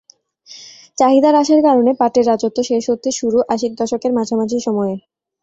[0.97, 4.95] চাহিদা হ্রাসের কারণে পাটের রাজত্ব শেষ হতে শুরু আশির দশকের মাঝামাঝি সময়ে।